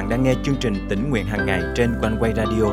[0.00, 2.64] bạn đang nghe chương trình tỉnh nguyện hàng ngày trên quanh quay radio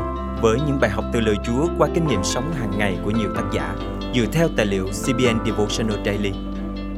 [0.41, 3.29] với những bài học từ lời Chúa qua kinh nghiệm sống hàng ngày của nhiều
[3.35, 3.75] tác giả
[4.15, 6.31] dựa theo tài liệu CBN Devotional Daily.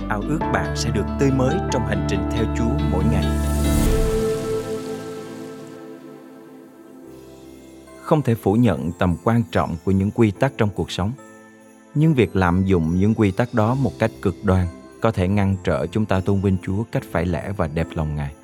[0.09, 3.25] Ao ước bạn sẽ được tươi mới trong hành trình theo Chúa mỗi ngày.
[8.01, 11.11] Không thể phủ nhận tầm quan trọng của những quy tắc trong cuộc sống.
[11.95, 14.67] Nhưng việc lạm dụng những quy tắc đó một cách cực đoan
[15.01, 18.15] có thể ngăn trở chúng ta tôn vinh Chúa cách phải lẽ và đẹp lòng
[18.15, 18.38] Ngài.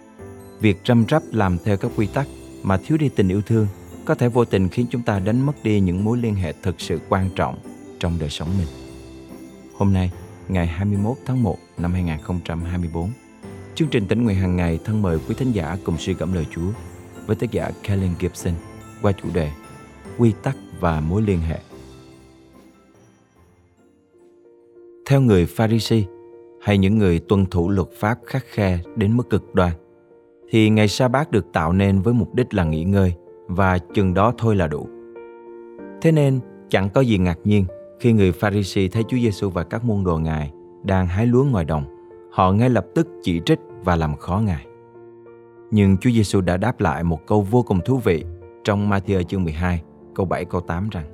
[0.60, 2.28] Việc răm rắp làm theo các quy tắc
[2.64, 3.68] mà thiếu đi tình yêu thương
[4.06, 6.82] có thể vô tình khiến chúng ta đánh mất đi những mối liên hệ thực
[6.82, 7.58] sự quan trọng
[8.00, 8.68] trong đời sống mình.
[9.74, 10.12] Hôm nay,
[10.48, 13.10] ngày 21 tháng 1 năm 2024,
[13.76, 16.46] chương trình tỉnh nguyện hàng ngày thân mời quý thính giả cùng suy gẫm lời
[16.52, 16.70] Chúa
[17.26, 18.54] với tác giả Kellen Gibson
[19.02, 19.52] qua chủ đề
[20.18, 21.60] Quy tắc và mối liên hệ.
[25.06, 26.04] Theo người Pharisee
[26.62, 29.72] hay những người tuân thủ luật pháp khắc khe đến mức cực đoan,
[30.50, 33.14] thì ngày sa bát được tạo nên với mục đích là nghỉ ngơi
[33.48, 34.88] và chừng đó thôi là đủ.
[36.02, 36.40] Thế nên
[36.70, 37.66] chẳng có gì ngạc nhiên
[38.00, 40.52] khi người Pharisee thấy Chúa Giêsu và các môn đồ Ngài
[40.84, 41.84] đang hái lúa ngoài đồng,
[42.32, 44.66] họ ngay lập tức chỉ trích và làm khó Ngài.
[45.72, 48.26] Nhưng Chúa Giêsu đã đáp lại một câu vô cùng thú vị
[48.64, 49.82] trong Matthew chương 12,
[50.16, 51.06] câu 7 câu 8 rằng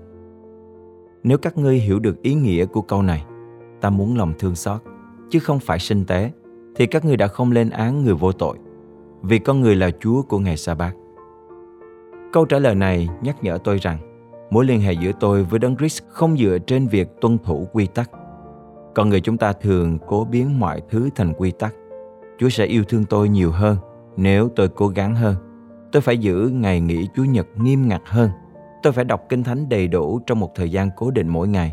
[1.24, 3.26] Nếu các ngươi hiểu được ý nghĩa của câu này,
[3.82, 4.82] ta muốn lòng thương xót,
[5.30, 6.32] chứ không phải sinh tế,
[6.76, 8.58] thì các ngươi đã không lên án người vô tội,
[9.22, 10.96] vì con người là Chúa của ngày sa bát.
[12.34, 13.98] Câu trả lời này nhắc nhở tôi rằng,
[14.50, 17.88] mối liên hệ giữa tôi với Đấng Christ không dựa trên việc tuân thủ quy
[17.88, 18.12] tắc.
[18.96, 21.76] Con người chúng ta thường cố biến mọi thứ thành quy tắc.
[22.40, 23.78] Chúa sẽ yêu thương tôi nhiều hơn
[24.18, 25.36] nếu tôi cố gắng hơn.
[25.92, 28.30] Tôi phải giữ ngày nghỉ Chúa Nhật nghiêm ngặt hơn.
[28.84, 31.72] Tôi phải đọc Kinh Thánh đầy đủ trong một thời gian cố định mỗi ngày.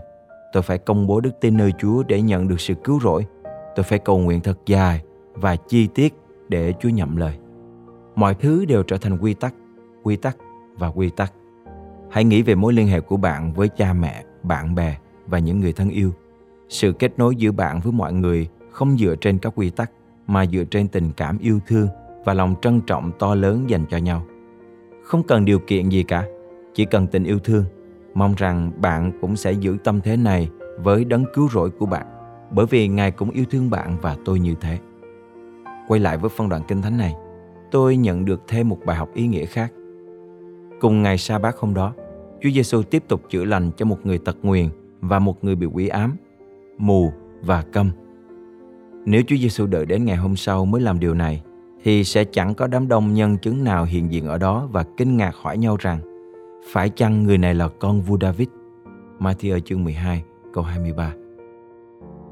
[0.52, 3.26] Tôi phải công bố đức tin nơi Chúa để nhận được sự cứu rỗi.
[3.76, 5.02] Tôi phải cầu nguyện thật dài
[5.34, 6.14] và chi tiết
[6.48, 7.38] để Chúa nhậm lời.
[8.16, 9.54] Mọi thứ đều trở thành quy tắc,
[10.02, 10.36] quy tắc
[10.78, 11.32] và quy tắc.
[12.10, 15.60] Hãy nghĩ về mối liên hệ của bạn với cha mẹ, bạn bè và những
[15.60, 16.12] người thân yêu.
[16.68, 19.90] Sự kết nối giữa bạn với mọi người không dựa trên các quy tắc
[20.26, 21.88] mà dựa trên tình cảm yêu thương
[22.24, 24.22] và lòng trân trọng to lớn dành cho nhau.
[25.04, 26.24] Không cần điều kiện gì cả,
[26.74, 27.64] chỉ cần tình yêu thương.
[28.14, 30.50] Mong rằng bạn cũng sẽ giữ tâm thế này
[30.82, 32.06] với đấng cứu rỗi của bạn,
[32.50, 34.78] bởi vì Ngài cũng yêu thương bạn và tôi như thế.
[35.88, 37.14] Quay lại với phân đoạn kinh thánh này,
[37.70, 39.72] tôi nhận được thêm một bài học ý nghĩa khác.
[40.80, 41.92] Cùng ngày sa bát hôm đó,
[42.42, 44.68] Chúa Giêsu tiếp tục chữa lành cho một người tật nguyền
[45.00, 46.16] và một người bị quỷ ám,
[46.78, 47.12] mù
[47.42, 47.90] và câm.
[49.04, 51.42] Nếu Chúa Giêsu đợi đến ngày hôm sau mới làm điều này,
[51.84, 55.16] thì sẽ chẳng có đám đông nhân chứng nào hiện diện ở đó và kinh
[55.16, 56.00] ngạc hỏi nhau rằng
[56.72, 58.48] phải chăng người này là con vua David?
[59.18, 61.12] Matthew chương 12 câu 23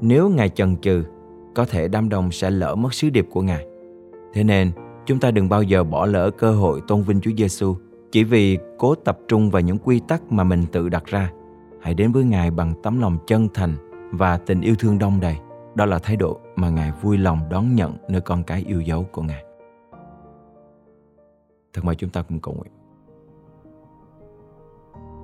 [0.01, 1.03] Nếu Ngài chần chừ,
[1.57, 3.65] có thể đám đông sẽ lỡ mất sứ điệp của Ngài.
[4.33, 4.71] Thế nên,
[5.05, 7.75] chúng ta đừng bao giờ bỏ lỡ cơ hội tôn vinh Chúa Giêsu
[8.11, 11.31] chỉ vì cố tập trung vào những quy tắc mà mình tự đặt ra.
[11.81, 13.75] Hãy đến với Ngài bằng tấm lòng chân thành
[14.11, 15.37] và tình yêu thương đông đầy.
[15.75, 19.03] Đó là thái độ mà Ngài vui lòng đón nhận nơi con cái yêu dấu
[19.11, 19.43] của Ngài.
[21.73, 22.71] Thật mời chúng ta cùng cầu nguyện.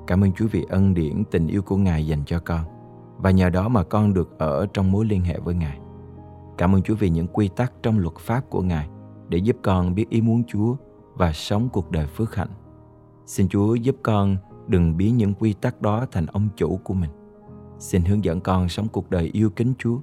[0.07, 2.61] Cảm ơn Chúa vì ân điển tình yêu của Ngài dành cho con
[3.17, 5.82] và nhờ đó mà con được ở trong mối liên hệ với Ngài.
[6.58, 8.90] Cảm ơn Chúa vì những quy tắc trong luật pháp của Ngài
[9.30, 10.75] để giúp con biết ý muốn Chúa
[11.14, 12.52] và sống cuộc đời phước hạnh.
[13.25, 14.38] Xin Chúa giúp con
[14.68, 17.09] đừng biến những quy tắc đó thành ông chủ của mình.
[17.80, 19.97] Xin hướng dẫn con sống cuộc đời yêu kính Chúa,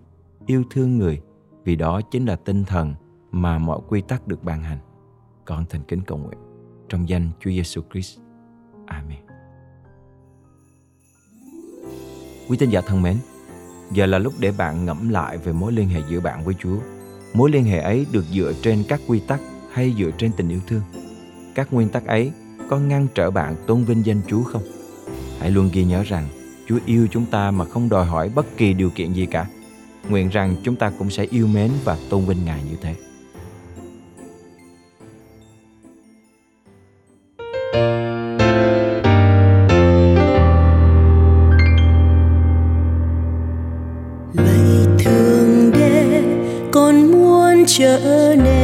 [0.47, 1.22] yêu thương người,
[1.65, 2.94] vì đó chính là tinh thần
[3.31, 4.78] mà mọi quy tắc được ban hành.
[5.44, 6.39] Con thành kính cầu nguyện
[6.89, 8.19] trong danh Chúa Giêsu Christ.
[8.87, 9.19] Amen.
[12.49, 13.16] Quý tín giả thân mến,
[13.91, 16.77] giờ là lúc để bạn ngẫm lại về mối liên hệ giữa bạn với Chúa.
[17.34, 19.41] Mối liên hệ ấy được dựa trên các quy tắc
[19.73, 20.83] hay dựa trên tình yêu thương?
[21.55, 22.33] Các nguyên tắc ấy
[22.69, 24.62] có ngăn trở bạn tôn vinh danh Chúa không?
[25.39, 26.28] Hãy luôn ghi nhớ rằng
[26.69, 29.47] Chúa yêu chúng ta mà không đòi hỏi bất kỳ điều kiện gì cả.
[30.09, 32.95] Nguyện rằng chúng ta cũng sẽ yêu mến và tôn vinh Ngài như thế.
[47.91, 48.59] Trở nên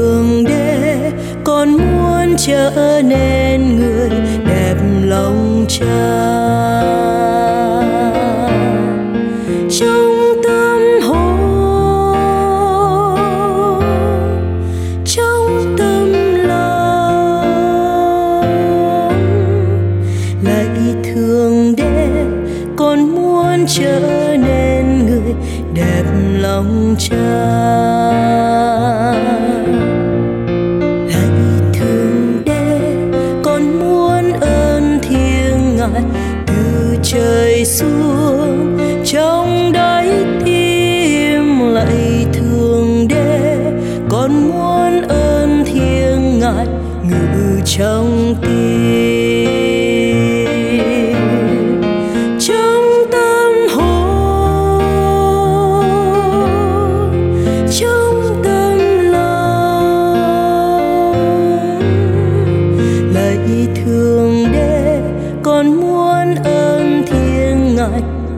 [0.00, 1.12] đường đê
[1.44, 4.10] còn muốn trở nên người
[4.46, 4.74] đẹp
[5.04, 6.30] lòng cha.
[37.70, 38.09] Xu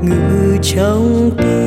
[0.02, 1.62] ngự trong tim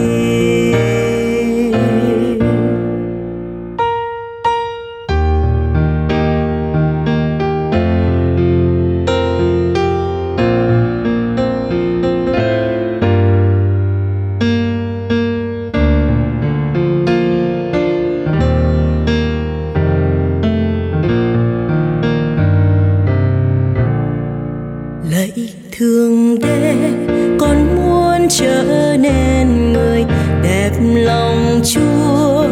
[31.35, 32.47] thằng chúa